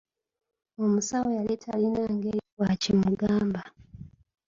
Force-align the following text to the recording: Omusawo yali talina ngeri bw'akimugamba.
Omusawo 0.83 1.27
yali 1.37 1.55
talina 1.63 2.01
ngeri 2.15 2.41
bw'akimugamba. 2.55 3.61